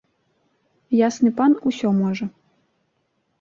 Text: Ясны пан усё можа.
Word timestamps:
Ясны 1.07 1.31
пан 1.41 1.51
усё 1.73 1.93
можа. 1.99 2.25